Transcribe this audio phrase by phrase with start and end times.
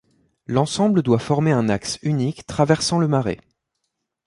[0.47, 3.39] L'ensemble doit former un axe unique traversant le Marais.